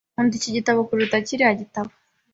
[0.13, 1.91] Nkunda iki gitabo kuruta kiriya gitabo.